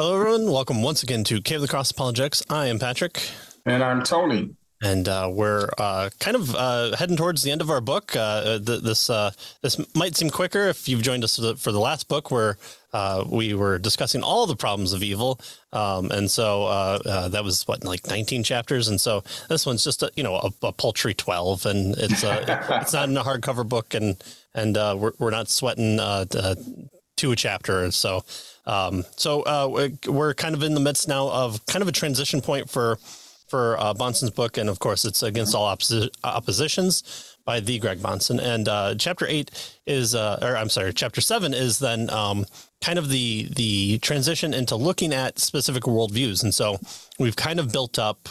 [0.00, 0.52] Hello, everyone.
[0.52, 2.44] Welcome once again to Cave of the Cross Apologetics.
[2.48, 3.20] I am Patrick.
[3.66, 4.54] And I'm Tony.
[4.80, 8.14] And uh, we're uh, kind of uh, heading towards the end of our book.
[8.14, 11.72] Uh, th- this uh, this might seem quicker if you've joined us for the, for
[11.72, 12.58] the last book, where
[12.92, 15.40] uh, we were discussing all the problems of evil,
[15.72, 20.12] um, and so that was what like 19 chapters, and so this one's just a,
[20.14, 24.22] you know a, a paltry 12, and it's it's not in a hardcover book, and
[24.54, 28.24] and we're we're not sweating to a chapter, so
[28.68, 32.40] um, so uh, we're kind of in the midst now of kind of a transition
[32.40, 32.98] point for
[33.48, 37.98] for uh, Bahnsen's book, and of course, it's against all opposi- oppositions by the Greg
[37.98, 38.38] Bahnsen.
[38.38, 39.50] And uh, chapter eight
[39.86, 42.44] is, uh, or I'm sorry, chapter seven is then um,
[42.82, 46.42] kind of the the transition into looking at specific worldviews.
[46.42, 46.78] And so
[47.18, 48.28] we've kind of built up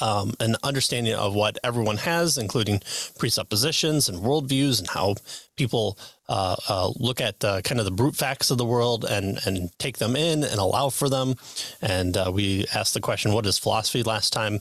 [0.00, 2.82] um, an understanding of what everyone has, including
[3.18, 5.14] presuppositions and worldviews, and how
[5.56, 5.96] people
[6.28, 9.70] uh, uh, look at uh, kind of the brute facts of the world and and
[9.78, 11.34] take them in and allow for them.
[11.80, 14.60] And uh, we asked the question, "What is philosophy?" last time,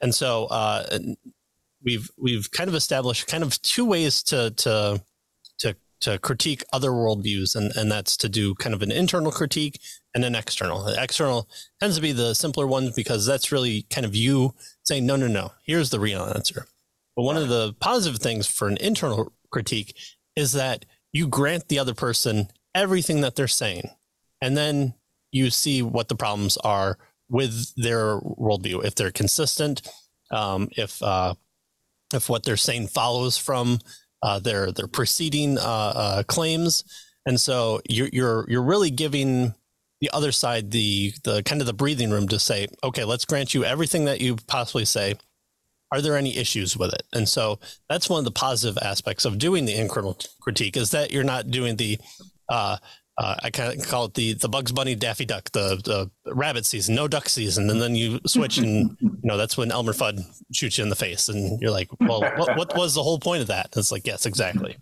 [0.00, 0.98] and so uh,
[1.84, 5.02] we've we've kind of established kind of two ways to to
[5.58, 9.80] to to critique other worldviews, and and that's to do kind of an internal critique
[10.14, 10.84] and an external.
[10.84, 11.48] The external
[11.78, 15.28] tends to be the simpler ones because that's really kind of you saying, "No, no,
[15.28, 15.52] no.
[15.62, 16.66] Here's the real answer."
[17.14, 19.96] But one of the positive things for an internal critique
[20.34, 23.88] is that you grant the other person everything that they're saying,
[24.42, 24.94] and then
[25.32, 26.98] you see what the problems are
[27.30, 28.84] with their worldview.
[28.84, 29.88] If they're consistent,
[30.30, 31.34] um, if uh,
[32.12, 33.78] if what they're saying follows from
[34.22, 36.84] uh, their their preceding uh, uh claims,
[37.24, 39.54] and so you're you're you're really giving
[40.00, 43.54] the other side the the kind of the breathing room to say, okay, let's grant
[43.54, 45.14] you everything that you possibly say,
[45.94, 47.04] are there any issues with it?
[47.12, 51.12] And so that's one of the positive aspects of doing the internal critique is that
[51.12, 51.98] you're not doing the,
[52.48, 52.78] uh,
[53.16, 56.66] uh, I kind of call it the the Bugs Bunny Daffy Duck, the the rabbit
[56.66, 60.18] season, no duck season, and then you switch, and you know that's when Elmer Fudd
[60.52, 63.42] shoots you in the face, and you're like, well, what, what was the whole point
[63.42, 63.68] of that?
[63.76, 64.76] it's like, yes, exactly.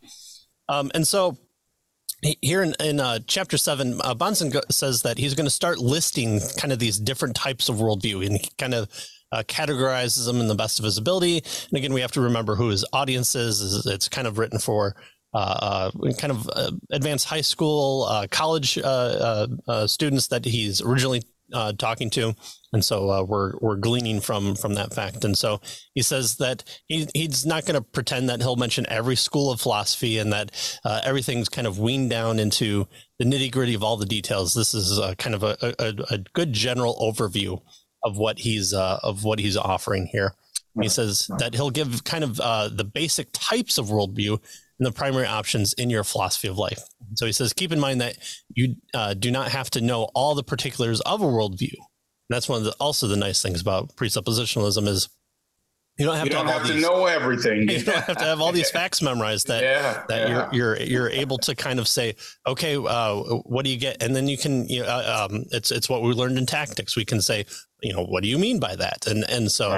[0.70, 1.36] Um, and so
[2.40, 5.78] here in, in uh, chapter seven, uh, Bahnsen go- says that he's going to start
[5.78, 8.88] listing kind of these different types of worldview, and he kind of
[9.32, 11.38] uh, categorizes them in the best of his ability.
[11.38, 13.86] And again, we have to remember who his audience is.
[13.86, 14.94] It's kind of written for
[15.34, 19.46] uh, uh, kind of uh, advanced high school, uh, college uh,
[19.86, 21.22] students that he's originally
[21.78, 22.34] talking to,
[22.72, 25.24] and so we're we're gleaning from from that fact.
[25.24, 25.60] And so
[25.94, 29.60] he says that he, he's not going to pretend that he'll mention every school of
[29.60, 30.50] philosophy and that
[31.02, 32.86] everything's kind of weaned down into
[33.18, 34.52] the nitty gritty of all the details.
[34.52, 37.58] This is kind of a, a, a good general overview
[38.04, 40.34] of what he's uh, of what he's offering here.
[40.80, 44.40] He says that he'll give kind of uh, the basic types of worldview
[44.78, 46.80] and the primary options in your philosophy of life.
[47.14, 48.16] So he says, keep in mind that
[48.54, 51.74] you uh, do not have to know all the particulars of a worldview.
[51.74, 55.08] And that's one of the also the nice things about presuppositionalism is
[55.98, 57.68] you don't have, you to, don't have, have to know everything.
[57.70, 59.48] You don't have to have all these facts memorized.
[59.48, 60.48] That yeah, that yeah.
[60.52, 62.16] you're you're you're able to kind of say,
[62.46, 64.02] okay, uh, what do you get?
[64.02, 66.96] And then you can, you know, uh, um, it's it's what we learned in tactics.
[66.96, 67.44] We can say,
[67.82, 69.06] you know, what do you mean by that?
[69.06, 69.70] And and so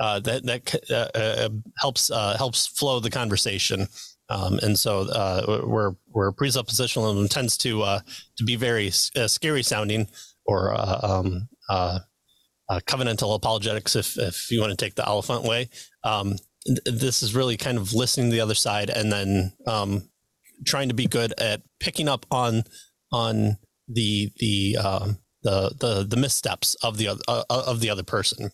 [0.00, 1.48] uh, that that uh, uh,
[1.78, 3.86] helps uh, helps flow the conversation.
[4.28, 5.06] Um, and so
[5.66, 8.00] we're presuppositional where presuppositionalism tends to
[8.36, 10.08] to be very scary sounding
[10.46, 11.48] or um,
[12.70, 15.68] uh, covenantal apologetics, if, if you want to take the Oliphint way.
[16.04, 16.36] Um,
[16.86, 20.08] this is really kind of listening to the other side and then um,
[20.64, 22.64] trying to be good at picking up on
[23.12, 23.58] on
[23.88, 28.52] the the uh, the, the the missteps of the uh, of the other person.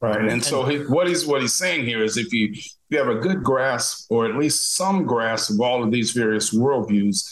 [0.00, 2.66] Right, and, and so he, what he's what he's saying here is if you if
[2.90, 6.52] you have a good grasp or at least some grasp of all of these various
[6.52, 7.30] worldviews,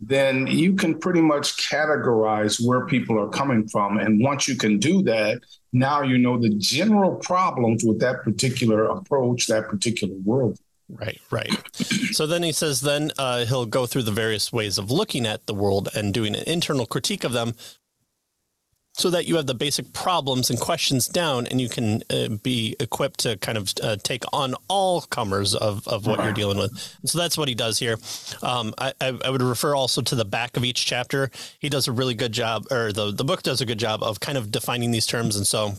[0.00, 3.98] then you can pretty much categorize where people are coming from.
[3.98, 5.40] And once you can do that,
[5.72, 10.58] now you know the general problems with that particular approach, that particular world.
[10.88, 11.50] Right, right.
[12.12, 15.46] so then he says, then uh, he'll go through the various ways of looking at
[15.46, 17.54] the world and doing an internal critique of them
[19.00, 22.76] so that you have the basic problems and questions down and you can uh, be
[22.78, 26.70] equipped to kind of uh, take on all comers of, of what you're dealing with.
[27.00, 27.96] And so that's what he does here.
[28.42, 31.30] Um, I, I, would refer also to the back of each chapter.
[31.58, 34.20] He does a really good job, or the, the book does a good job of
[34.20, 35.34] kind of defining these terms.
[35.34, 35.74] And so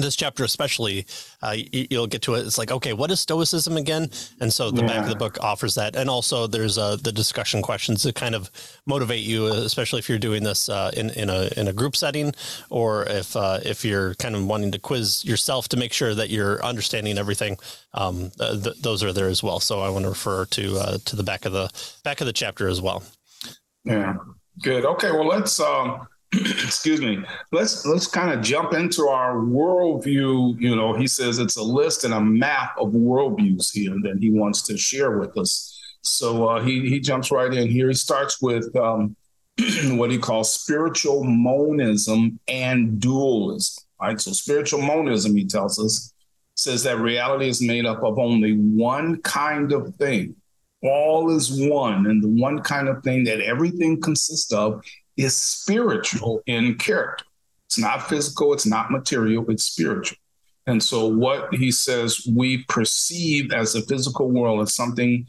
[0.00, 1.06] this chapter especially
[1.42, 2.46] uh, you'll get to it.
[2.46, 4.10] It's like okay what is stoicism again?
[4.40, 4.88] And so the yeah.
[4.88, 5.96] back of the book offers that.
[5.96, 8.50] And also there's uh, the discussion questions to kind of
[8.86, 12.32] motivate you especially if you're doing this uh, in, in a in a group setting
[12.70, 16.30] or if uh, if you're kind of wanting to quiz yourself to make sure that
[16.30, 17.56] you're understanding everything
[17.94, 19.60] um, th- those are there as well.
[19.60, 21.70] So i want to refer to uh, to the back of the
[22.04, 23.02] back of the chapter as well.
[23.84, 24.14] Yeah.
[24.62, 24.84] Good.
[24.84, 25.10] Okay.
[25.12, 27.24] Well let's um excuse me.
[27.52, 30.60] Let's let's kind of jump into our worldview.
[30.60, 34.30] You know he says it's a list and a map of worldviews here that he
[34.30, 35.74] wants to share with us.
[36.02, 37.88] So uh, he he jumps right in here.
[37.88, 39.16] He starts with um,
[39.96, 44.20] what he calls spiritual monism and dualism right?
[44.20, 46.12] So spiritual monism he tells us
[46.54, 50.34] says that reality is made up of only one kind of thing.
[50.82, 54.82] All is one and the one kind of thing that everything consists of
[55.18, 57.24] is spiritual in character.
[57.66, 60.16] It's not physical, it's not material, it's spiritual.
[60.66, 65.26] And so, what he says we perceive as the physical world is something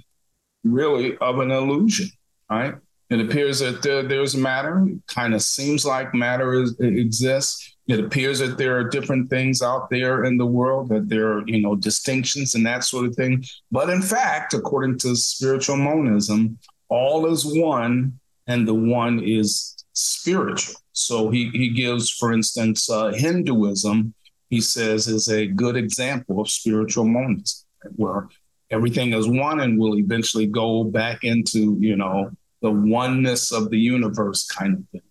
[0.64, 2.10] really of an illusion,
[2.50, 2.76] right?
[3.10, 4.88] It appears that there, there's matter.
[5.08, 7.76] Kind of seems like matter is, exists.
[7.88, 11.48] It appears that there are different things out there in the world, that there are,
[11.48, 13.44] you know, distinctions and that sort of thing.
[13.72, 16.60] But in fact, according to spiritual monism,
[16.90, 20.76] all is one and the one is spiritual.
[20.94, 24.14] So he, he gives, for instance, uh, Hinduism,
[24.50, 27.66] he says, is a good example of spiritual monism,
[27.96, 28.30] where
[28.72, 32.32] everything is one and will eventually go back into, you know,
[32.62, 35.02] the oneness of the universe kind of thing.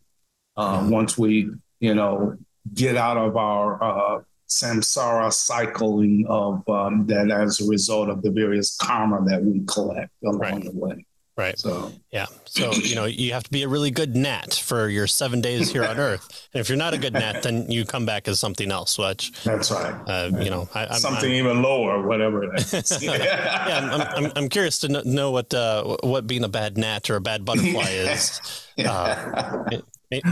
[0.57, 1.51] Uh, once we,
[1.81, 2.37] you know,
[2.75, 8.31] get out of our uh, samsara cycling of um, that as a result of the
[8.31, 10.65] various karma that we collect along right.
[10.65, 11.05] the way.
[11.39, 11.57] Right.
[11.57, 12.27] So yeah.
[12.47, 15.71] So you know you have to be a really good gnat for your seven days
[15.71, 18.41] here on Earth, and if you're not a good gnat, then you come back as
[18.41, 18.99] something else.
[18.99, 19.95] Which that's right.
[20.09, 23.03] Uh, you know, I, I'm, something I'm, even lower, whatever it is.
[23.05, 27.15] yeah, I'm, I'm, I'm, curious to know what uh, what being a bad gnat or
[27.15, 28.67] a bad butterfly is.
[28.77, 29.65] Uh,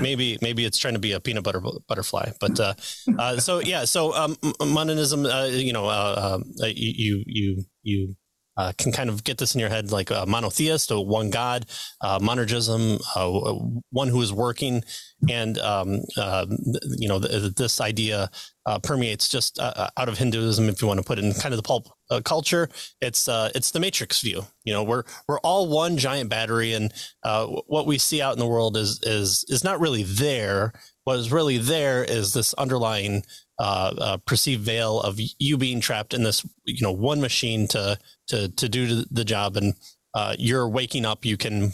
[0.00, 2.72] maybe maybe it's trying to be a peanut butter butterfly but uh,
[3.18, 8.16] uh, so yeah so um, monism uh, you know uh, um, you you you
[8.56, 11.66] uh, can kind of get this in your head like a monotheist, a one God,
[12.00, 14.82] uh, monergism, uh, one who is working.
[15.28, 16.46] And, um, uh,
[16.96, 18.30] you know, th- this idea
[18.66, 21.52] uh, permeates just uh, out of Hinduism, if you want to put it in kind
[21.52, 21.88] of the pulp
[22.24, 22.68] culture.
[23.00, 24.44] It's it's the matrix view.
[24.64, 26.92] You know, we're we're all one giant battery, and
[27.66, 30.72] what we see out in the world is is is not really there.
[31.04, 33.22] What is really there is this underlying
[33.58, 37.98] uh, uh, perceived veil of you being trapped in this, you know, one machine to
[38.28, 39.74] to to do the job, and
[40.14, 41.24] uh, you're waking up.
[41.24, 41.72] You can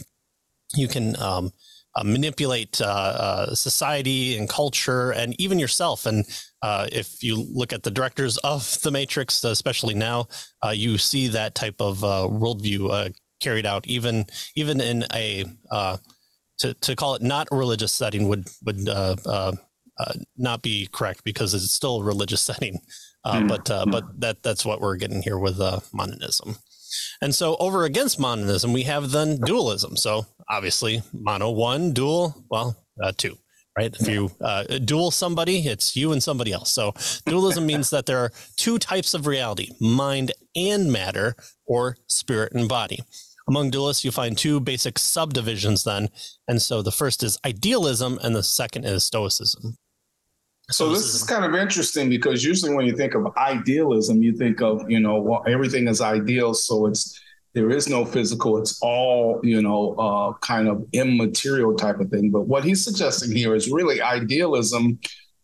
[0.75, 1.51] you can um,
[1.95, 6.05] uh, manipulate uh, uh, society and culture, and even yourself.
[6.05, 6.25] And
[6.63, 10.27] if you look at the directors of the Matrix, especially now,
[10.71, 14.25] you see that type of worldview carried out, even
[14.55, 15.45] even in a
[16.59, 18.87] to, to call it not religious setting would would
[19.99, 22.79] uh, not be correct because it's still a religious setting.
[23.25, 23.47] Uh, mm.
[23.47, 26.57] But uh, but that that's what we're getting here with uh, monism.
[27.21, 29.95] And so over against monism, we have then dualism.
[29.95, 33.37] So obviously, mono one, dual, well, uh, two,
[33.77, 33.95] right?
[33.99, 36.71] If you uh, dual somebody, it's you and somebody else.
[36.71, 36.93] So
[37.25, 41.35] dualism means that there are two types of reality mind and matter,
[41.65, 42.99] or spirit and body.
[43.47, 46.09] Among dualists, you find two basic subdivisions then.
[46.47, 49.77] And so the first is idealism, and the second is stoicism.
[50.73, 54.61] So this is kind of interesting because usually when you think of idealism, you think
[54.61, 57.19] of you know well, everything is ideal, so it's
[57.53, 62.31] there is no physical; it's all you know uh, kind of immaterial type of thing.
[62.31, 64.99] But what he's suggesting here is really idealism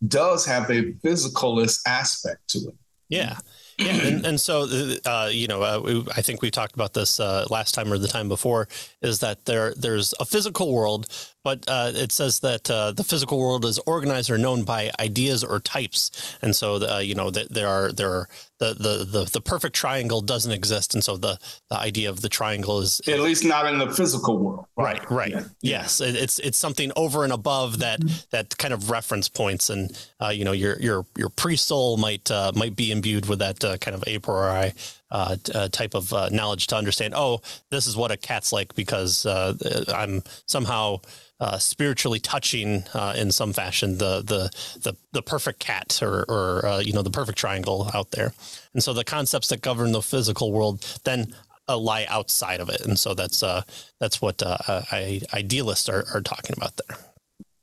[0.07, 2.75] does have a physicalist aspect to it.
[3.09, 3.37] Yeah.
[3.79, 4.67] Yeah, and, and so
[5.05, 7.97] uh, you know, uh, we, I think we talked about this uh, last time or
[7.97, 8.67] the time before.
[9.01, 9.73] Is that there?
[9.73, 11.07] There's a physical world,
[11.43, 15.43] but uh, it says that uh, the physical world is organized or known by ideas
[15.43, 18.29] or types, and so the, uh, you know that there are there are
[18.59, 22.29] the, the the the perfect triangle doesn't exist, and so the the idea of the
[22.29, 24.65] triangle is at least not in the physical world.
[24.77, 25.31] Right, right.
[25.31, 25.43] Yeah.
[25.61, 28.17] Yes, it, it's it's something over and above that mm-hmm.
[28.31, 32.29] that kind of reference points, and uh, you know your your your pre soul might
[32.29, 34.73] uh, might be imbued with that uh, kind of a priori
[35.11, 37.13] uh, uh, type of uh, knowledge to understand.
[37.15, 37.41] Oh,
[37.71, 39.55] this is what a cat's like because uh,
[39.93, 40.99] I'm somehow
[41.39, 46.65] uh, spiritually touching uh, in some fashion the the the, the perfect cat or or
[46.65, 48.33] uh, you know the perfect triangle out there,
[48.73, 51.33] and so the concepts that govern the physical world then
[51.67, 53.61] uh, lie outside of it, and so that's uh,
[53.99, 56.97] that's what uh, I, idealists are, are talking about there.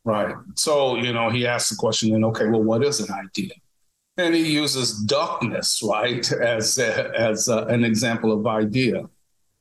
[0.05, 0.35] Right.
[0.55, 3.53] So you know he asks the question, then okay, well, what is an idea?
[4.19, 9.05] And he uses duckness, right, as as an example of idea.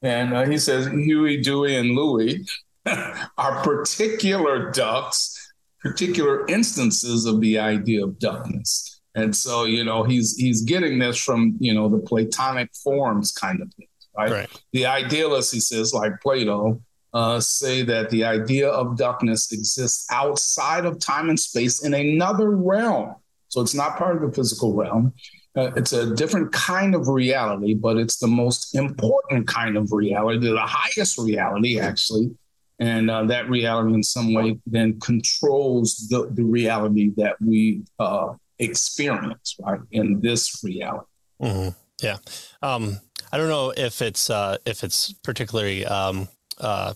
[0.01, 2.45] And he says Huey, Dewey, and Louie
[3.37, 9.01] are particular ducks, particular instances of the idea of duckness.
[9.15, 13.61] And so, you know, he's he's getting this from, you know, the Platonic forms kind
[13.61, 13.87] of thing,
[14.17, 14.31] right?
[14.31, 14.61] right.
[14.73, 16.81] The idealists, he says, like Plato,
[17.13, 22.51] uh, say that the idea of duckness exists outside of time and space in another
[22.51, 23.15] realm.
[23.47, 25.13] So it's not part of the physical realm.
[25.55, 30.39] Uh, it's a different kind of reality, but it's the most important kind of reality,
[30.39, 32.35] the highest reality, actually.
[32.79, 38.33] And uh, that reality, in some way, then controls the, the reality that we uh,
[38.59, 41.05] experience, right, in this reality.
[41.41, 41.69] Mm-hmm.
[42.01, 42.17] Yeah.
[42.61, 42.99] Um,
[43.31, 46.27] I don't know if it's uh, if it's particularly um,
[46.59, 46.93] uh,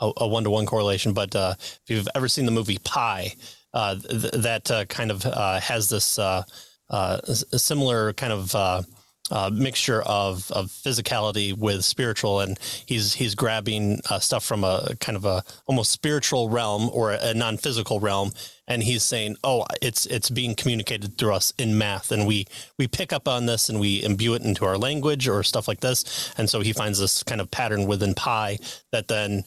[0.00, 3.34] a one to one correlation, but uh, if you've ever seen the movie Pi
[3.74, 6.42] uh, th- that kind of uh, has this uh,
[7.56, 8.86] similar kind of
[9.52, 15.24] mixture of, of physicality with spiritual, and he's he's grabbing stuff from a kind of
[15.24, 18.32] a almost spiritual realm or a non physical realm,
[18.66, 22.46] and he's saying, "Oh, it's it's being communicated through us in math, and we
[22.78, 25.80] we pick up on this and we imbue it into our language or stuff like
[25.80, 28.58] this." And so he finds this kind of pattern within Pi
[28.92, 29.44] that then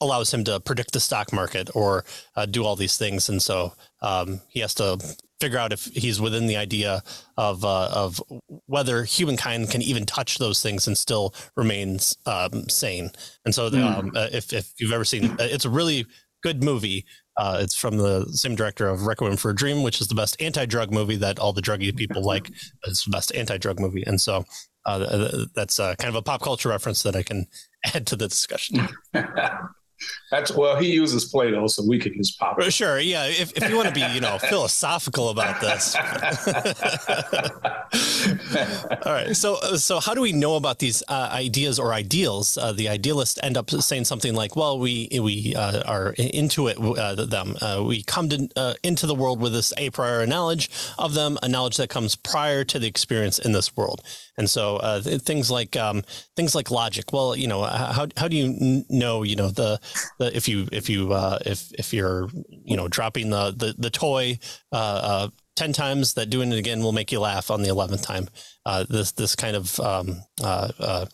[0.00, 2.04] allows him to predict the stock market or
[2.36, 3.28] uh, do all these things.
[3.28, 3.72] And so
[4.02, 4.98] um, he has to
[5.44, 7.02] figure out if he's within the idea
[7.36, 8.22] of uh, of
[8.66, 13.10] whether humankind can even touch those things and still remains um, sane.
[13.44, 13.98] And so, mm.
[13.98, 16.06] um, uh, if if you've ever seen, uh, it's a really
[16.42, 17.04] good movie.
[17.36, 20.40] Uh, it's from the same director of Requiem for a Dream, which is the best
[20.40, 22.50] anti-drug movie that all the druggy people like.
[22.86, 24.44] It's the best anti-drug movie, and so
[24.86, 27.46] uh, that's uh, kind of a pop culture reference that I can
[27.94, 28.88] add to the discussion.
[30.30, 32.60] That's well, he uses Plato, so we could use pop.
[32.62, 33.26] Sure, yeah.
[33.26, 35.94] If, if you want to be, you know, philosophical about this.
[39.06, 39.36] All right.
[39.36, 42.58] So, so how do we know about these uh, ideas or ideals?
[42.58, 46.78] Uh, the idealists end up saying something like, "Well, we we uh, are into it
[46.78, 47.56] uh, them.
[47.60, 51.38] Uh, we come to, uh, into the world with this a priori knowledge of them,
[51.42, 54.02] a knowledge that comes prior to the experience in this world."
[54.36, 56.02] And so uh, things like um,
[56.34, 57.12] things like logic.
[57.12, 59.78] Well, you know, how, how do you know, you know, the
[60.20, 64.38] if you if you uh, if if you're you know dropping the the, the toy
[64.72, 68.02] uh, uh 10 times that doing it again will make you laugh on the 11th
[68.02, 68.28] time.
[68.66, 71.06] Uh, this this kind of um, uh,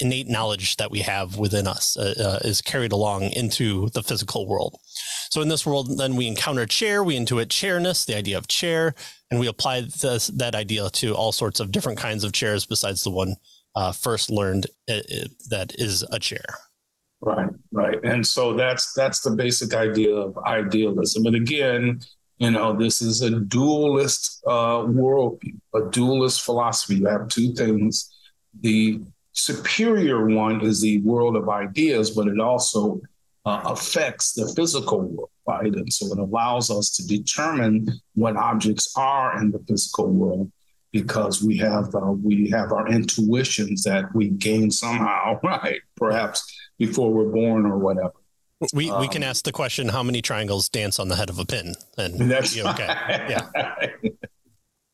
[0.00, 4.78] innate knowledge that we have within us is carried along into the physical world.
[5.30, 8.94] So in this world, then we encounter chair, we intuit chairness, the idea of chair,
[9.30, 13.04] and we apply this, that idea to all sorts of different kinds of chairs besides
[13.04, 13.36] the one
[13.76, 16.44] uh, first learned uh, uh, that is a chair.
[17.20, 21.24] Right, right, and so that's that's the basic idea of idealism.
[21.26, 22.00] And again,
[22.38, 26.96] you know, this is a dualist uh, worldview, a dualist philosophy.
[26.96, 28.14] You have two things.
[28.60, 29.00] The
[29.32, 33.00] superior one is the world of ideas, but it also
[33.46, 35.72] uh, affects the physical world, right?
[35.74, 40.52] And so it allows us to determine what objects are in the physical world
[40.92, 45.80] because we have uh, we have our intuitions that we gain somehow, right?
[45.96, 46.44] Perhaps
[46.78, 48.12] before we're born or whatever.
[48.72, 51.38] We we can um, ask the question: How many triangles dance on the head of
[51.38, 51.74] a pin?
[51.98, 52.86] And that's okay.
[53.28, 53.48] Yeah.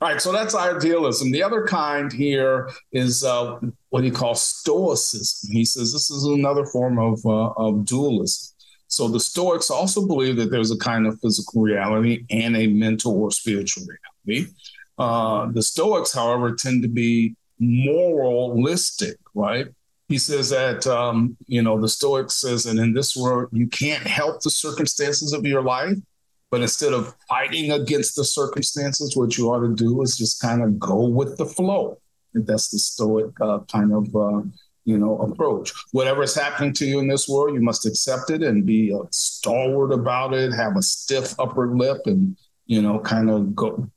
[0.03, 1.31] All right, so that's idealism.
[1.31, 3.61] The other kind here is uh,
[3.91, 5.53] what he calls Stoicism.
[5.53, 8.53] He says this is another form of, uh, of dualism.
[8.89, 13.13] So the Stoics also believe that there's a kind of physical reality and a mental
[13.13, 13.85] or spiritual
[14.27, 14.53] reality.
[14.99, 19.69] Uh, the Stoics, however, tend to be moralistic, right?
[20.13, 24.07] He says that, um, you know, the Stoics says that in this world, you can't
[24.07, 25.97] help the circumstances of your life,
[26.51, 30.63] but instead of fighting against the circumstances, what you ought to do is just kind
[30.63, 31.99] of go with the flow.
[32.35, 34.43] And that's the Stoic uh, kind of uh,
[34.85, 35.73] you know approach.
[35.93, 39.95] Whatever is happening to you in this world, you must accept it and be stalwart
[39.95, 40.53] about it.
[40.53, 43.89] Have a stiff upper lip, and you know, kind of go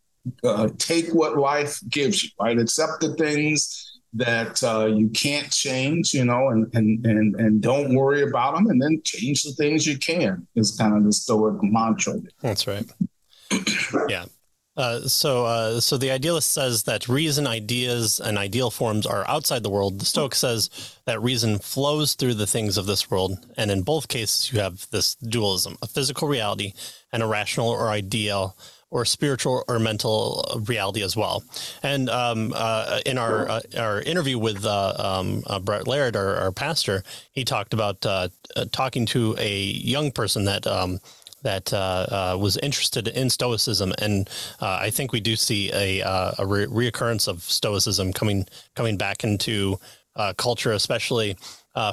[0.45, 2.29] uh, take what life gives you.
[2.39, 7.61] Right, accept the things that uh, you can't change, you know, and, and and and
[7.61, 10.47] don't worry about them, and then change the things you can.
[10.55, 12.15] Is kind of the Stoic mantra.
[12.41, 12.85] That's right.
[14.09, 14.25] yeah.
[14.77, 19.63] Uh, so, uh, so the idealist says that reason, ideas, and ideal forms are outside
[19.63, 19.99] the world.
[19.99, 20.69] The Stoic says
[21.05, 24.89] that reason flows through the things of this world, and in both cases, you have
[24.91, 26.73] this dualism: a physical reality
[27.13, 28.57] and a rational or ideal
[28.95, 31.43] or spiritual or mental reality as well.
[31.83, 36.35] And um, uh, in our uh, our interview with uh, um, uh, Brett Laird, our,
[36.37, 40.65] our, pastor, he talked about uh, uh, talking to a young person that.
[40.65, 40.99] Um,
[41.43, 41.71] that
[42.39, 44.27] was interested in Stoicism, and
[44.61, 45.99] I think we do see a,
[46.39, 49.79] a re- reoccurrence of Stoicism coming coming back into
[50.37, 51.37] culture, especially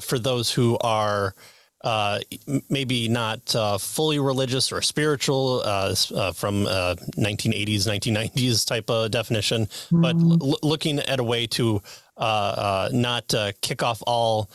[0.00, 1.34] for those who are
[1.82, 2.20] uh,
[2.68, 9.10] maybe not uh, fully religious or spiritual uh, uh from 1980s, uh, 1990s type of
[9.10, 10.00] definition, mm-hmm.
[10.00, 11.82] but l- looking at a way to
[12.16, 14.48] uh, not kick off all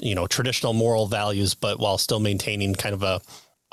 [0.00, 3.20] you know traditional moral values, but while still maintaining kind of a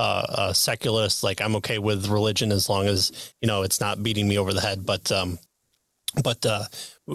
[0.01, 4.27] a secularist, like I'm okay with religion as long as you know it's not beating
[4.27, 4.85] me over the head.
[4.85, 5.37] But um,
[6.23, 6.45] but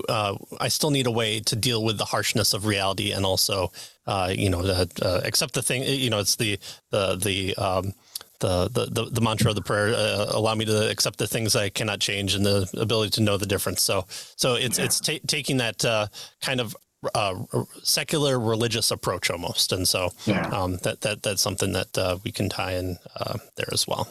[0.08, 3.72] uh, I still need a way to deal with the harshness of reality and also,
[4.06, 5.82] uh, you know, uh, accept the thing.
[5.82, 6.58] You know, it's the
[6.90, 7.94] the the um,
[8.40, 11.70] the, the, the mantra of the prayer uh, allow me to accept the things I
[11.70, 13.80] cannot change and the ability to know the difference.
[13.80, 14.04] So
[14.36, 14.84] so it's yeah.
[14.84, 16.08] it's taking that uh,
[16.42, 16.76] kind of
[17.14, 17.44] uh,
[17.82, 20.48] secular religious approach almost, and so yeah.
[20.48, 24.08] um, that that that's something that uh, we can tie in uh, there as well.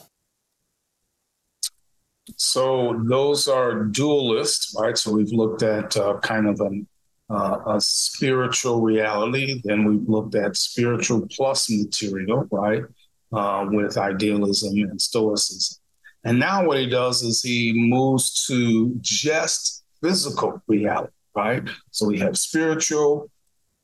[2.37, 4.97] So those are dualists, right?
[4.97, 6.87] So we've looked at uh, kind of an,
[7.29, 9.61] uh, a spiritual reality.
[9.63, 12.83] Then we've looked at spiritual plus material, right?
[13.31, 15.79] Uh, with idealism and stoicism.
[16.23, 21.63] And now what he does is he moves to just physical reality, right?
[21.91, 23.29] So we have spiritual,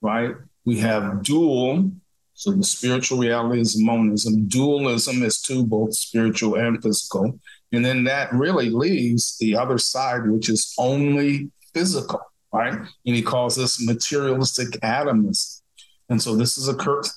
[0.02, 0.36] right?
[0.66, 1.92] We have dual.
[2.36, 4.48] So the spiritual reality is monism.
[4.48, 7.38] Dualism is two, both spiritual and physical.
[7.72, 12.22] And then that really leaves the other side, which is only physical,
[12.52, 12.74] right?
[12.74, 15.64] And he calls this materialistic atomism.
[16.10, 16.74] And so this is a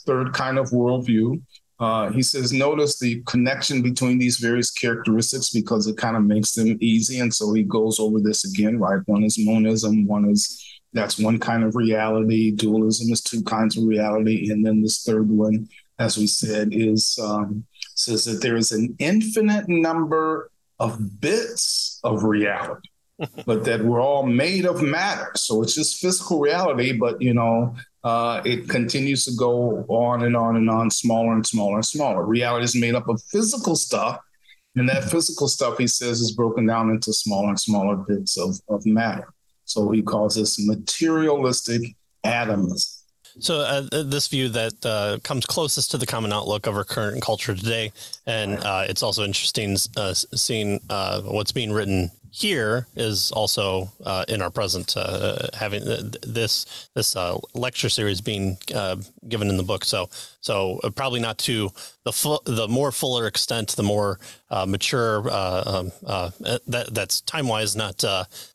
[0.06, 1.40] third kind of worldview.
[1.80, 6.52] Uh, he says, notice the connection between these various characteristics because it kind of makes
[6.52, 7.18] them easy.
[7.18, 9.00] And so he goes over this again, right?
[9.06, 12.50] One is monism, one is that's one kind of reality.
[12.50, 14.50] Dualism is two kinds of reality.
[14.50, 15.68] And then this third one,
[15.98, 22.24] as we said, is um, says that there is an infinite number of bits of
[22.24, 22.88] reality,
[23.46, 25.30] but that we're all made of matter.
[25.36, 30.36] So it's just physical reality, but you know, uh, it continues to go on and
[30.36, 32.24] on and on, smaller and smaller and smaller.
[32.24, 34.18] Reality is made up of physical stuff,
[34.74, 38.56] and that physical stuff, he says, is broken down into smaller and smaller bits of,
[38.68, 39.32] of matter.
[39.64, 41.82] So he calls this materialistic
[42.24, 43.01] atomism.
[43.40, 47.22] So uh, this view that uh, comes closest to the common outlook of our current
[47.22, 47.92] culture today,
[48.26, 54.24] and uh, it's also interesting uh, seeing uh, what's being written here is also uh,
[54.26, 55.84] in our present uh, having
[56.22, 58.96] this this uh, lecture series being uh,
[59.28, 59.84] given in the book.
[59.84, 60.08] So
[60.40, 61.70] so uh, probably not to
[62.04, 64.18] the fu- the more fuller extent, the more
[64.50, 65.28] uh, mature.
[65.30, 65.92] Um,
[66.66, 68.02] that that's time wise, not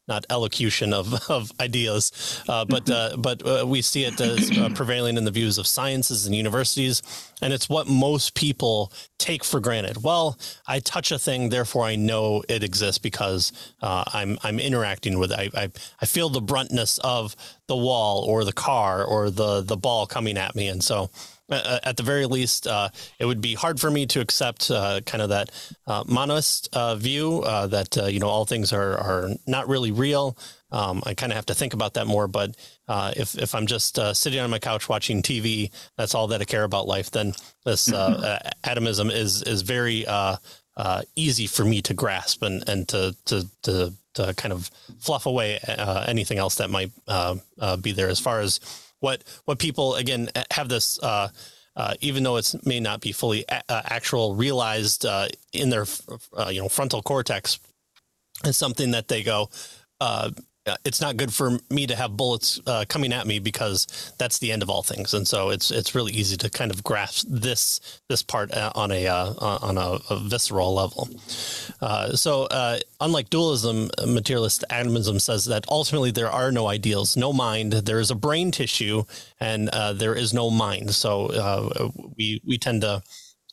[0.07, 2.85] not elocution of, of ideas, but
[3.19, 7.03] but we see it as prevailing in the views of sciences and universities,
[7.43, 10.03] and it's what most people take for granted.
[10.03, 13.51] Well, I touch a thing, therefore I know it exists because
[13.82, 15.51] uh, I'm I'm interacting with it.
[15.56, 17.36] I, I, I feel the bruntness of
[17.67, 21.10] the wall or the car or the the ball coming at me, and so.
[21.49, 24.69] Uh, uh at the very least, uh, it would be hard for me to accept
[24.69, 25.49] uh, kind of that
[25.88, 30.38] uh, monist view that you know all things are are not really real.
[30.71, 32.27] Um, I kind of have to think about that more.
[32.27, 32.56] But
[32.88, 36.41] uh, if if I'm just uh, sitting on my couch watching TV, that's all that
[36.41, 37.12] I care about life.
[37.12, 37.34] Then
[37.65, 40.38] this uh, atomism is is very uh,
[41.15, 45.60] easy for me to grasp and and to to to, to kind of fluff away
[45.67, 48.10] uh, anything else that might uh, uh be there.
[48.10, 48.60] As far as
[49.00, 51.02] what what people again have this.
[51.02, 51.30] Uh,
[51.76, 55.06] uh, even though it may not be fully a- actual realized
[55.54, 55.86] in their
[56.50, 57.60] you know frontal cortex,
[58.45, 59.50] is something that they go,
[60.00, 60.32] uh,
[60.84, 64.51] it's not good for me to have bullets uh, coming at me because that's the
[64.51, 65.13] end of all things.
[65.13, 68.91] And so it's it's really easy to kind of grasp this this part uh, on
[68.91, 71.10] a uh, on a, a, visceral level.
[71.82, 77.32] Uh, so uh, unlike dualism, materialist atomism says that ultimately there are no ideals, no
[77.32, 77.73] mind.
[77.73, 79.03] There is a brain tissue,
[79.39, 80.93] and there is no mind.
[80.95, 83.03] So we we tend to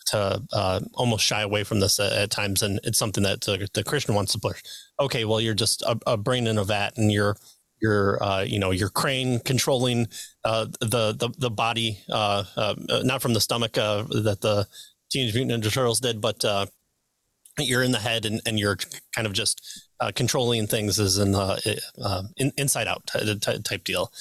[0.06, 3.58] to uh, almost shy away from this at, at, times, and it's something that uh,
[3.74, 4.62] the Christian wants to push.
[5.00, 7.36] Okay, well, you're just a, a brain in a vat, and you're
[7.80, 10.08] you're uh, you know your crane controlling
[10.44, 14.66] uh, the, the the body, uh, uh, not from the stomach that the
[15.10, 16.44] Teenage Mutant Ninja Turtles did, but
[17.58, 18.76] you're in the head, and, and you're
[19.14, 21.34] kind of just controlling things as in,
[22.36, 24.12] in inside out type deal.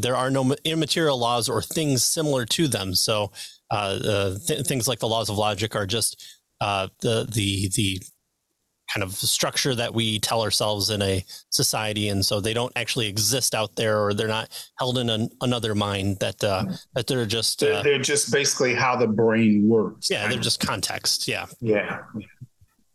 [0.00, 3.28] there are no immaterial laws or things similar to them, so uh,
[3.70, 6.24] th- things like the laws of logic are just
[6.60, 8.00] uh, the the the
[8.92, 13.08] kind of structure that we tell ourselves in a society, and so they don't actually
[13.08, 14.48] exist out there, or they're not
[14.78, 16.18] held in an, another mind.
[16.20, 16.74] That uh, mm-hmm.
[16.94, 20.08] that they're just they're, uh, they're, just basically how the brain works.
[20.10, 21.26] Yeah, they're just context.
[21.26, 22.02] Yeah, yeah.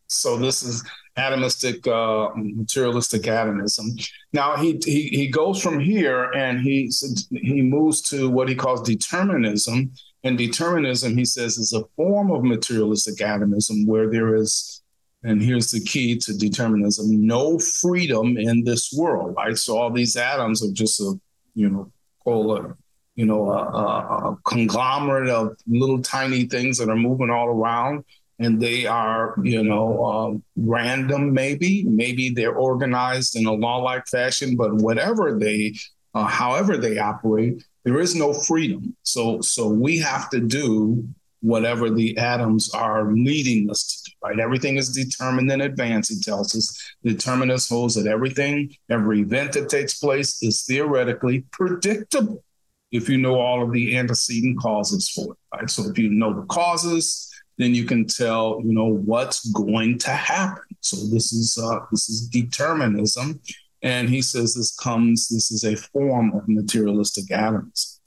[0.08, 0.84] So this is
[1.18, 3.92] atomistic, uh, materialistic atomism.
[4.34, 6.92] Now he, he he goes from here and he
[7.32, 9.92] he moves to what he calls determinism,
[10.24, 14.82] and determinism, he says, is a form of materialistic atomism where there is
[15.24, 19.36] and here's the key to determinism: no freedom in this world.
[19.38, 19.58] Right.
[19.58, 21.14] So all these atoms are just a
[21.54, 21.92] you know
[22.24, 22.76] call a
[23.16, 28.04] you know a, a, a conglomerate of little tiny things that are moving all around
[28.42, 31.32] and they are, you know, uh, random.
[31.32, 35.76] Maybe, maybe they're organized in a law-like fashion, but whatever they,
[36.16, 38.96] uh, however they operate, there is no freedom.
[39.04, 41.08] So, so we have to do
[41.42, 44.16] whatever the atoms are leading us to do.
[44.24, 46.10] Right, everything is determined in advance.
[46.10, 46.78] He tells us.
[47.04, 52.44] The determinist holds that everything, every event that takes place, is theoretically predictable
[52.92, 55.58] if you know all of the antecedent causes for it.
[55.58, 60.00] Right, so if you know the causes then you can tell, you know, what's going
[60.00, 60.64] to happen.
[60.80, 63.40] So this is uh, this is determinism,
[63.82, 65.28] and he says this comes.
[65.30, 68.00] This is a form of materialistic atomism.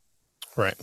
[0.57, 0.81] Right.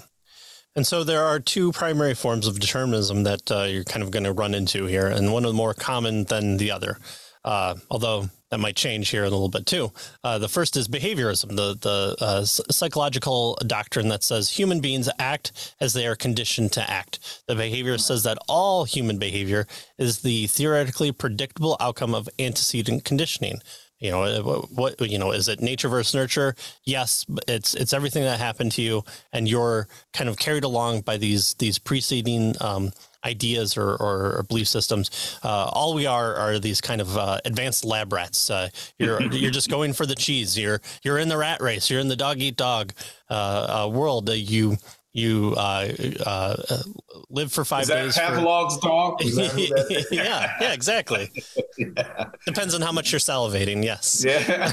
[0.75, 4.23] And so there are two primary forms of determinism that uh, you're kind of going
[4.23, 6.97] to run into here, and one of the more common than the other.
[7.43, 9.91] Uh, although that might change here in a little bit too.
[10.23, 15.73] Uh, the first is behaviorism, the the uh, psychological doctrine that says human beings act
[15.79, 17.43] as they are conditioned to act.
[17.47, 19.65] The behaviorist says that all human behavior
[19.97, 23.61] is the theoretically predictable outcome of antecedent conditioning.
[24.01, 26.55] You know uh, what, what you know is it nature versus nurture?
[26.83, 31.17] Yes, it's it's everything that happened to you, and you're kind of carried along by
[31.17, 32.55] these these preceding.
[32.59, 32.91] Um,
[33.23, 35.37] ideas or, or, or belief systems.
[35.43, 38.49] Uh, all we are are these kind of uh, advanced lab rats.
[38.49, 40.57] Uh, you're you're just going for the cheese.
[40.57, 41.87] You're you're in the rat race.
[41.87, 42.93] You're in the dog eat dog
[43.29, 44.27] uh, uh, world.
[44.29, 44.77] you
[45.13, 45.91] you uh,
[46.25, 46.55] uh,
[47.29, 48.17] live for five Is that days.
[48.17, 48.87] Pavlov's for...
[48.87, 49.21] dog.
[50.11, 51.29] yeah, yeah, exactly.
[51.77, 52.29] yeah.
[52.45, 53.83] Depends on how much you're salivating.
[53.83, 54.23] Yes.
[54.25, 54.71] Yeah.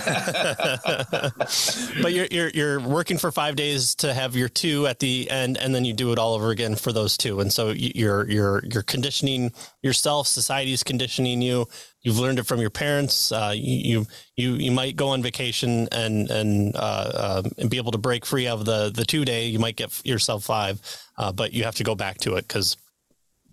[2.02, 5.58] but you're, you're you're working for five days to have your two at the end,
[5.58, 7.40] and then you do it all over again for those two.
[7.40, 10.28] And so you're you're you're conditioning yourself.
[10.28, 11.66] Society's conditioning you
[12.02, 13.32] you've learned it from your parents.
[13.32, 14.06] Uh, you,
[14.36, 18.24] you you might go on vacation and and uh, uh, and be able to break
[18.24, 19.46] free of the the two day.
[19.46, 20.80] You might get yourself five,
[21.16, 22.76] uh, but you have to go back to it because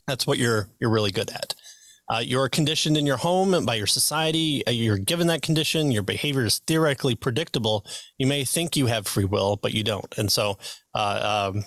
[0.07, 1.55] that's what you're you're really good at.
[2.07, 4.65] Uh, you're conditioned in your home and by your society.
[4.67, 5.91] Uh, you're given that condition.
[5.91, 7.83] Your behavior is theoretically predictable.
[8.19, 10.15] You may think you have free will, but you don't.
[10.15, 10.59] And so,
[10.93, 11.65] um,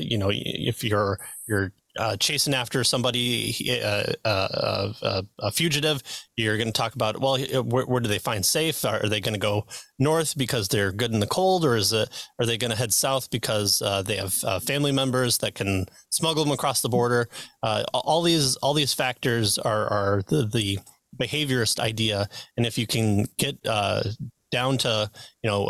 [0.00, 6.02] you know, if you're you're uh, chasing after somebody, uh, uh, uh, a fugitive,
[6.36, 8.84] you're going to talk about, well, where, where, do they find safe?
[8.84, 9.66] Are they going to go
[9.98, 12.92] north because they're good in the cold, or is it, are they going to head
[12.92, 17.28] south because uh, they have uh, family members that can smuggle them across the border?
[17.62, 20.78] all these, all these factors are, are the, the,
[21.20, 22.26] behaviorist idea,
[22.56, 25.10] and if you can get down to,
[25.42, 25.66] you know,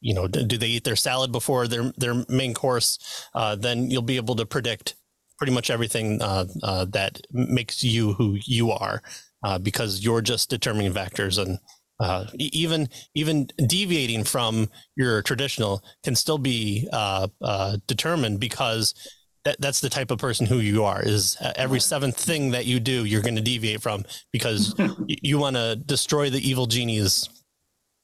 [0.00, 2.98] you know, do they eat their salad before their their main course?
[3.34, 4.94] Uh, then you'll be able to predict
[5.38, 9.02] pretty much everything uh, uh, that makes you who you are,
[9.42, 11.58] uh, because you're just determining factors and.
[12.02, 17.28] Uh, even even deviating from your traditional can still be uh,
[17.86, 18.94] determined because
[19.44, 22.80] that, that's the type of person who you are is every seventh thing that you
[22.80, 24.74] do you're going to deviate from because
[25.06, 27.28] you want to destroy the evil genie's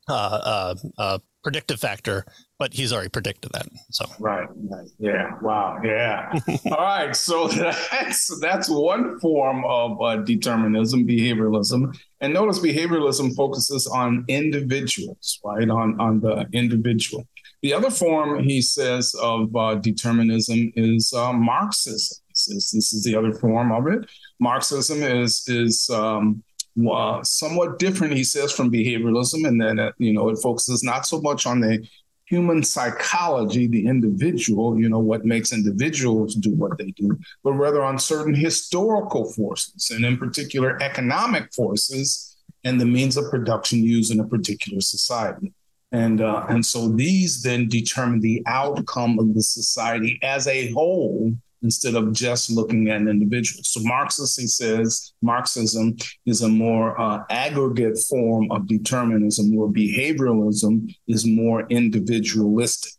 [0.09, 2.25] uh, uh, uh, predictive factor,
[2.59, 3.67] but he's already predicted that.
[3.91, 4.89] So right, right.
[4.99, 6.33] yeah, wow, yeah.
[6.73, 7.49] All right, so
[7.91, 15.69] that's that's one form of uh, determinism, behavioralism, and notice behavioralism focuses on individuals, right,
[15.69, 17.25] on on the individual.
[17.63, 22.19] The other form, he says, of uh, determinism is uh, Marxism.
[22.29, 24.09] This is, this is the other form of it.
[24.39, 26.43] Marxism is is um,
[26.91, 31.07] uh, somewhat different, he says, from behavioralism, and then uh, you know it focuses not
[31.07, 31.87] so much on the
[32.27, 37.85] human psychology, the individual, you know, what makes individuals do what they do, but rather
[37.85, 44.13] on certain historical forces, and in particular economic forces and the means of production used
[44.13, 45.53] in a particular society.
[45.93, 51.33] And, uh, and so these then determine the outcome of the society as a whole
[51.63, 53.63] instead of just looking at an individual.
[53.65, 60.95] So Marxist, he says, Marxism is a more uh, aggregate form of determinism, where behavioralism
[61.09, 62.93] is more individualistic.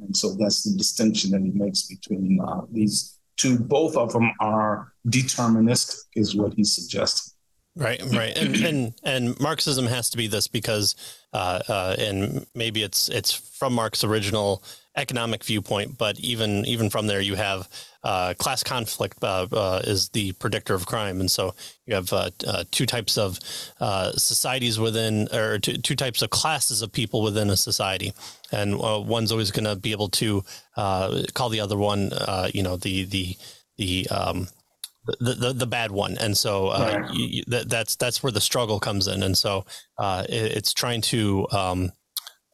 [0.00, 3.58] And so that's the distinction that he makes between uh, these two.
[3.58, 7.32] Both of them are deterministic, is what he's suggesting.
[7.74, 10.94] Right, right, and and and Marxism has to be this because,
[11.32, 14.62] uh, uh, and maybe it's it's from Marx's original
[14.96, 17.68] economic viewpoint, but even even from there, you have
[18.04, 21.54] uh, class conflict uh, uh, is the predictor of crime, and so
[21.86, 23.38] you have uh, uh, two types of
[23.80, 28.12] uh, societies within, or two, two, types of classes of people within a society,
[28.50, 30.44] and one's always going to be able to
[30.76, 32.10] call the other one,
[32.52, 33.36] you know, the the
[33.78, 34.48] the um,
[35.04, 37.14] the, the, the bad one, and so uh, right.
[37.14, 39.64] you, that, that's that's where the struggle comes in, and so
[39.98, 41.92] uh, it, it's trying to um,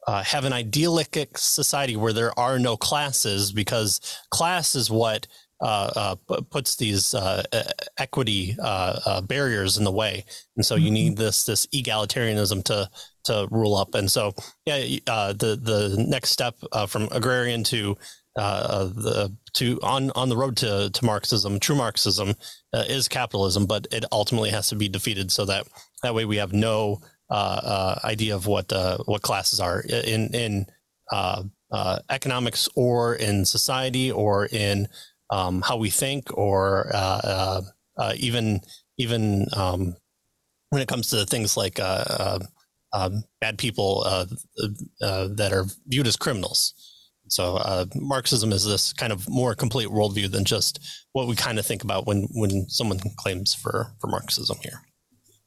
[0.09, 5.27] uh, have an idyllic society where there are no classes because class is what
[5.61, 7.43] uh, uh, puts these uh,
[7.99, 8.55] equity
[9.27, 10.93] barriers in the way, and so you mm-hmm.
[10.93, 12.89] need this this egalitarianism to
[13.25, 13.93] to rule up.
[13.93, 14.33] And so,
[14.65, 16.55] yeah, the the next step
[16.87, 17.95] from agrarian to
[18.39, 22.35] uh, the to on on the road to to Marxism, true Marxism
[22.73, 25.67] uh, is capitalism, but it ultimately has to be defeated so that
[26.03, 30.33] that way we have no uh, uh idea of what uh, what classes are in
[30.33, 30.65] in
[31.11, 31.43] uh,
[32.09, 34.87] economics or in society or in
[35.29, 36.91] um, how we think or
[38.15, 38.61] even
[38.97, 39.95] even um,
[40.69, 44.03] when it comes to things like um, bad people
[44.99, 46.73] that are viewed as criminals.
[47.29, 50.79] So uh, Marxism is this kind of more complete worldview than just
[51.13, 54.81] what we kind of think about when when someone claims for for Marxism here.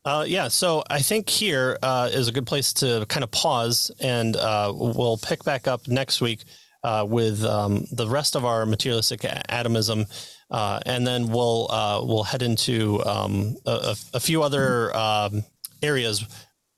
[0.04, 3.92] Uh, yeah, so I think here uh, is a good place to kind of pause,
[4.00, 6.40] and uh, we'll pick back up next week
[6.82, 10.06] uh, with um, the rest of our materialistic atomism,
[10.50, 11.68] uh, and then we'll
[12.04, 15.44] we'll head into um, a, a, few other um,
[15.84, 16.24] areas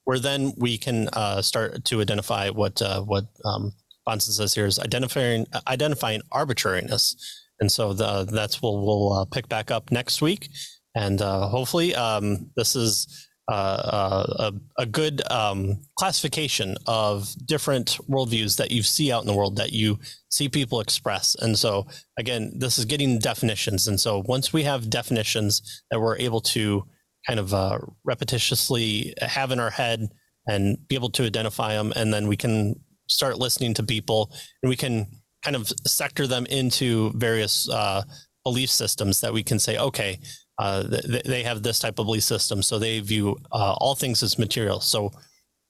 [0.04, 1.08] where then we can
[1.42, 3.72] start to identify what what um,
[4.06, 7.16] Bahnsen says here is identifying identifying arbitrariness,
[7.58, 10.50] and so the, that's what we'll uh, pick back up next week,
[10.94, 17.98] and uh, hopefully um, this is uh, uh, a, a, good um, classification of different
[18.08, 19.98] worldviews that you see out in the world that you
[20.30, 21.34] see people express.
[21.34, 21.86] And so
[22.18, 26.84] again, this is getting definitions, and so once we have definitions that we're able to
[27.26, 30.08] kind of uh, repetitiously have in our head
[30.46, 32.74] and be able to identify them, and then we can
[33.08, 35.06] start listening to people and we can
[35.42, 38.02] kind of sector them into various uh,
[38.44, 40.18] belief systems that we can say, okay,
[40.58, 44.22] uh, th- they have this type of belief system, so they view uh, all things
[44.22, 44.80] as material.
[44.80, 45.10] So,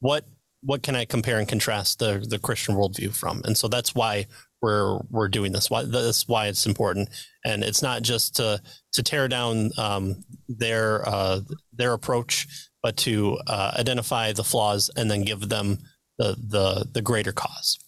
[0.00, 0.24] what
[0.62, 3.42] what can I compare and contrast the the Christian worldview from?
[3.44, 4.26] And so that's why
[4.62, 5.70] we're we're doing this.
[5.70, 7.08] Why that's why it's important,
[7.44, 8.60] and it's not just to
[8.92, 11.40] to tear down um, their uh,
[11.72, 12.46] their approach,
[12.82, 15.78] but to uh, identify the flaws and then give them
[16.18, 17.78] the the the greater cause.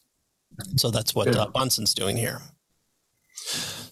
[0.77, 2.41] So that's what uh, Bahnsen's doing here.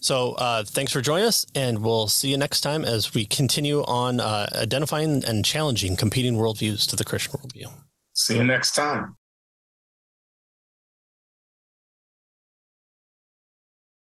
[0.01, 3.83] So uh, thanks for joining us, and we'll see you next time as we continue
[3.85, 7.73] on uh, identifying and challenging competing worldviews to the Christian worldview.
[8.13, 9.17] See you next time.